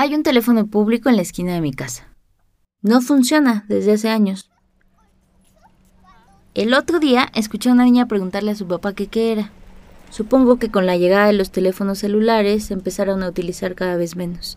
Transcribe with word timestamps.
Hay 0.00 0.14
un 0.14 0.22
teléfono 0.22 0.68
público 0.68 1.08
en 1.08 1.16
la 1.16 1.22
esquina 1.22 1.54
de 1.54 1.60
mi 1.60 1.72
casa. 1.72 2.06
No 2.82 3.00
funciona 3.00 3.64
desde 3.66 3.94
hace 3.94 4.08
años. 4.08 4.48
El 6.54 6.72
otro 6.72 7.00
día 7.00 7.28
escuché 7.34 7.68
a 7.68 7.72
una 7.72 7.82
niña 7.82 8.06
preguntarle 8.06 8.52
a 8.52 8.54
su 8.54 8.68
papá 8.68 8.92
que 8.92 9.08
qué 9.08 9.32
era. 9.32 9.50
Supongo 10.10 10.60
que 10.60 10.70
con 10.70 10.86
la 10.86 10.96
llegada 10.96 11.26
de 11.26 11.32
los 11.32 11.50
teléfonos 11.50 11.98
celulares 11.98 12.66
se 12.66 12.74
empezaron 12.74 13.24
a 13.24 13.28
utilizar 13.28 13.74
cada 13.74 13.96
vez 13.96 14.14
menos. 14.14 14.56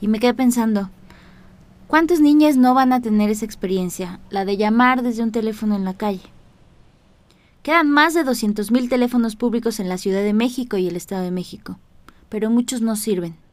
Y 0.00 0.08
me 0.08 0.18
quedé 0.18 0.34
pensando, 0.34 0.90
¿cuántas 1.86 2.18
niñas 2.18 2.56
no 2.56 2.74
van 2.74 2.92
a 2.92 3.00
tener 3.00 3.30
esa 3.30 3.44
experiencia, 3.44 4.18
la 4.30 4.44
de 4.44 4.56
llamar 4.56 5.04
desde 5.04 5.22
un 5.22 5.30
teléfono 5.30 5.76
en 5.76 5.84
la 5.84 5.94
calle? 5.94 6.32
Quedan 7.62 7.88
más 7.88 8.14
de 8.14 8.24
200.000 8.24 8.88
teléfonos 8.88 9.36
públicos 9.36 9.78
en 9.78 9.88
la 9.88 9.96
Ciudad 9.96 10.22
de 10.22 10.32
México 10.32 10.76
y 10.76 10.88
el 10.88 10.96
Estado 10.96 11.22
de 11.22 11.30
México, 11.30 11.78
pero 12.28 12.50
muchos 12.50 12.80
no 12.80 12.96
sirven. 12.96 13.43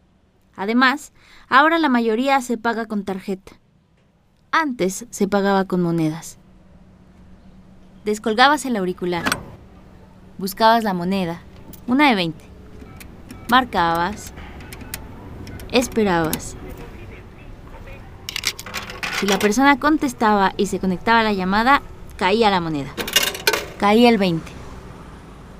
Además, 0.56 1.14
ahora 1.50 1.80
la 1.80 1.90
mayoría 1.90 2.40
se 2.42 2.58
paga 2.58 2.86
con 2.86 3.04
tarjeta. 3.04 3.54
Antes 4.52 5.06
se 5.10 5.28
pagaba 5.28 5.66
con 5.66 5.82
monedas. 5.82 6.38
Descolgabas 8.06 8.66
el 8.66 8.76
auricular, 8.76 9.24
buscabas 10.38 10.84
la 10.84 10.94
moneda, 10.94 11.42
una 11.88 12.10
de 12.10 12.16
20, 12.16 12.44
marcabas, 13.50 14.34
esperabas. 15.72 16.56
Si 19.20 19.28
la 19.28 19.38
persona 19.38 19.80
contestaba 19.80 20.54
y 20.58 20.66
se 20.66 20.80
conectaba 20.80 21.20
a 21.20 21.24
la 21.24 21.34
llamada, 21.34 21.84
caía 22.18 22.50
la 22.50 22.60
moneda. 22.60 22.90
Caía 23.80 24.10
el 24.10 24.18
20. 24.18 24.52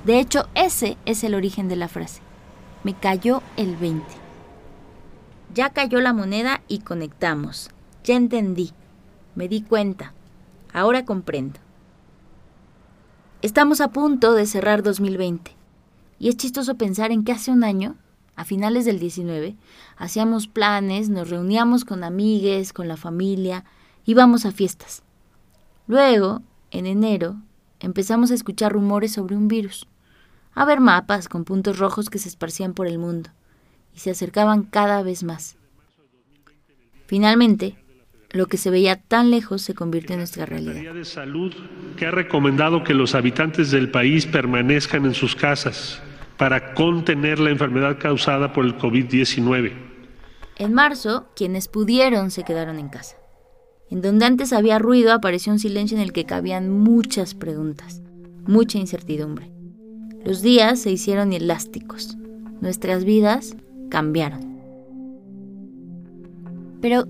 De 0.04 0.18
hecho, 0.18 0.48
ese 0.54 0.96
es 1.06 1.22
el 1.22 1.34
origen 1.34 1.68
de 1.68 1.76
la 1.76 1.86
frase. 1.86 2.22
Me 2.82 2.94
cayó 2.94 3.40
el 3.56 3.76
20. 3.76 4.21
Ya 5.54 5.68
cayó 5.70 6.00
la 6.00 6.14
moneda 6.14 6.62
y 6.66 6.78
conectamos. 6.78 7.68
Ya 8.04 8.16
entendí. 8.16 8.72
Me 9.34 9.48
di 9.48 9.60
cuenta. 9.60 10.14
Ahora 10.72 11.04
comprendo. 11.04 11.60
Estamos 13.42 13.82
a 13.82 13.88
punto 13.88 14.32
de 14.32 14.46
cerrar 14.46 14.82
2020. 14.82 15.54
Y 16.18 16.30
es 16.30 16.38
chistoso 16.38 16.76
pensar 16.76 17.10
en 17.10 17.22
que 17.22 17.32
hace 17.32 17.50
un 17.50 17.64
año, 17.64 17.96
a 18.34 18.46
finales 18.46 18.86
del 18.86 18.98
19, 18.98 19.56
hacíamos 19.98 20.46
planes, 20.46 21.10
nos 21.10 21.28
reuníamos 21.28 21.84
con 21.84 22.02
amigues, 22.02 22.72
con 22.72 22.88
la 22.88 22.96
familia, 22.96 23.64
íbamos 24.06 24.46
a 24.46 24.52
fiestas. 24.52 25.02
Luego, 25.86 26.40
en 26.70 26.86
enero, 26.86 27.36
empezamos 27.78 28.30
a 28.30 28.34
escuchar 28.34 28.72
rumores 28.72 29.12
sobre 29.12 29.36
un 29.36 29.48
virus, 29.48 29.86
a 30.54 30.64
ver 30.64 30.80
mapas 30.80 31.28
con 31.28 31.44
puntos 31.44 31.78
rojos 31.78 32.08
que 32.08 32.18
se 32.18 32.28
esparcían 32.28 32.72
por 32.72 32.86
el 32.86 32.98
mundo 32.98 33.30
y 33.94 33.98
se 33.98 34.10
acercaban 34.10 34.62
cada 34.62 35.02
vez 35.02 35.22
más. 35.22 35.56
Finalmente, 37.06 37.76
lo 38.30 38.46
que 38.46 38.56
se 38.56 38.70
veía 38.70 38.96
tan 38.96 39.30
lejos 39.30 39.62
se 39.62 39.74
convirtió 39.74 40.14
en 40.14 40.20
nuestra 40.20 40.46
realidad. 40.46 40.82
La 40.82 40.94
de 40.94 41.04
Salud 41.04 41.52
que 41.96 42.06
ha 42.06 42.10
recomendado 42.10 42.82
que 42.82 42.94
los 42.94 43.14
habitantes 43.14 43.70
del 43.70 43.90
país 43.90 44.26
permanezcan 44.26 45.04
en 45.04 45.14
sus 45.14 45.36
casas 45.36 46.00
para 46.38 46.74
contener 46.74 47.38
la 47.38 47.50
enfermedad 47.50 47.98
causada 47.98 48.52
por 48.52 48.64
el 48.64 48.76
COVID-19. 48.78 49.72
En 50.56 50.72
marzo, 50.72 51.28
quienes 51.36 51.68
pudieron 51.68 52.30
se 52.30 52.44
quedaron 52.44 52.78
en 52.78 52.88
casa. 52.88 53.16
En 53.90 54.00
donde 54.00 54.24
antes 54.24 54.54
había 54.54 54.78
ruido, 54.78 55.12
apareció 55.12 55.52
un 55.52 55.58
silencio 55.58 55.98
en 55.98 56.02
el 56.02 56.12
que 56.12 56.24
cabían 56.24 56.70
muchas 56.70 57.34
preguntas, 57.34 58.00
mucha 58.46 58.78
incertidumbre. 58.78 59.52
Los 60.24 60.40
días 60.40 60.80
se 60.80 60.90
hicieron 60.90 61.32
elásticos. 61.32 62.16
Nuestras 62.60 63.04
vidas 63.04 63.56
cambiaron. 63.92 64.40
Pero, 66.80 67.04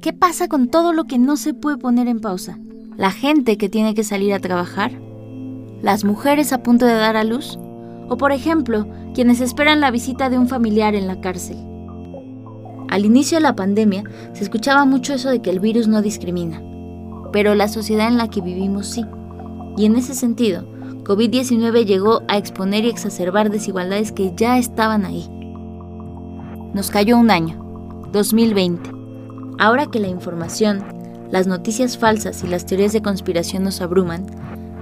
¿qué 0.00 0.12
pasa 0.12 0.46
con 0.46 0.68
todo 0.68 0.92
lo 0.92 1.04
que 1.04 1.18
no 1.18 1.36
se 1.36 1.52
puede 1.52 1.78
poner 1.78 2.06
en 2.06 2.20
pausa? 2.20 2.60
¿La 2.96 3.10
gente 3.10 3.58
que 3.58 3.68
tiene 3.68 3.92
que 3.96 4.04
salir 4.04 4.32
a 4.32 4.38
trabajar? 4.38 4.92
¿Las 5.82 6.04
mujeres 6.04 6.52
a 6.52 6.62
punto 6.62 6.86
de 6.86 6.94
dar 6.94 7.16
a 7.16 7.24
luz? 7.24 7.58
O, 8.08 8.16
por 8.16 8.30
ejemplo, 8.30 8.86
quienes 9.14 9.40
esperan 9.40 9.80
la 9.80 9.90
visita 9.90 10.30
de 10.30 10.38
un 10.38 10.46
familiar 10.46 10.94
en 10.94 11.08
la 11.08 11.20
cárcel. 11.20 11.56
Al 12.88 13.04
inicio 13.04 13.38
de 13.38 13.42
la 13.42 13.56
pandemia 13.56 14.04
se 14.32 14.44
escuchaba 14.44 14.84
mucho 14.84 15.14
eso 15.14 15.30
de 15.30 15.42
que 15.42 15.50
el 15.50 15.58
virus 15.58 15.88
no 15.88 16.02
discrimina, 16.02 16.62
pero 17.32 17.56
la 17.56 17.66
sociedad 17.66 18.06
en 18.06 18.16
la 18.16 18.30
que 18.30 18.40
vivimos 18.40 18.86
sí. 18.86 19.04
Y 19.76 19.86
en 19.86 19.96
ese 19.96 20.14
sentido, 20.14 20.62
COVID-19 21.02 21.84
llegó 21.84 22.22
a 22.28 22.38
exponer 22.38 22.84
y 22.84 22.90
exacerbar 22.90 23.50
desigualdades 23.50 24.12
que 24.12 24.32
ya 24.36 24.56
estaban 24.56 25.04
ahí. 25.04 25.28
Nos 26.74 26.90
cayó 26.90 27.16
un 27.16 27.30
año, 27.30 27.56
2020. 28.12 28.90
Ahora 29.58 29.86
que 29.86 30.00
la 30.00 30.08
información, 30.08 30.84
las 31.30 31.46
noticias 31.46 31.96
falsas 31.96 32.44
y 32.44 32.46
las 32.46 32.66
teorías 32.66 32.92
de 32.92 33.00
conspiración 33.00 33.62
nos 33.62 33.80
abruman, 33.80 34.26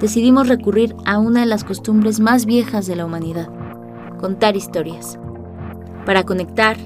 decidimos 0.00 0.48
recurrir 0.48 0.97
a 1.04 1.19
una 1.19 1.41
de 1.41 1.47
las 1.47 1.62
costumbres 1.62 2.19
más 2.19 2.44
viejas 2.44 2.86
de 2.88 2.97
la 2.97 3.06
humanidad, 3.06 3.48
contar 4.19 4.56
historias. 4.56 5.16
Para 6.04 6.24
conectar, 6.24 6.76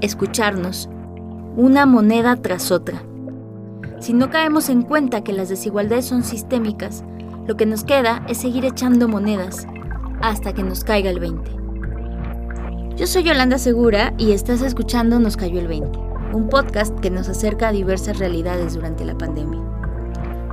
escucharnos, 0.00 0.88
una 1.56 1.84
moneda 1.84 2.36
tras 2.36 2.70
otra. 2.70 3.02
Si 3.98 4.12
no 4.12 4.30
caemos 4.30 4.68
en 4.68 4.82
cuenta 4.82 5.24
que 5.24 5.32
las 5.32 5.48
desigualdades 5.48 6.04
son 6.04 6.22
sistémicas, 6.22 7.02
lo 7.48 7.56
que 7.56 7.66
nos 7.66 7.82
queda 7.82 8.24
es 8.28 8.38
seguir 8.38 8.64
echando 8.64 9.08
monedas 9.08 9.66
hasta 10.20 10.52
que 10.52 10.62
nos 10.62 10.84
caiga 10.84 11.10
el 11.10 11.18
20. 11.18 11.55
Yo 12.96 13.06
soy 13.06 13.22
Yolanda 13.24 13.58
Segura 13.58 14.14
y 14.16 14.32
estás 14.32 14.62
escuchando 14.62 15.20
Nos 15.20 15.36
cayó 15.36 15.60
el 15.60 15.68
20, 15.68 15.98
un 16.32 16.48
podcast 16.48 16.98
que 16.98 17.10
nos 17.10 17.28
acerca 17.28 17.68
a 17.68 17.72
diversas 17.72 18.18
realidades 18.18 18.72
durante 18.72 19.04
la 19.04 19.18
pandemia. 19.18 19.60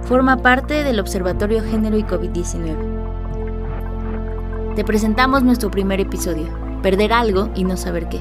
Forma 0.01 0.35
parte 0.35 0.83
del 0.83 0.99
Observatorio 0.99 1.63
Género 1.63 1.97
y 1.97 2.03
COVID-19. 2.03 4.75
Te 4.75 4.83
presentamos 4.83 5.43
nuestro 5.43 5.71
primer 5.71 6.01
episodio, 6.01 6.49
Perder 6.81 7.13
algo 7.13 7.49
y 7.55 7.63
no 7.63 7.77
saber 7.77 8.09
qué 8.09 8.19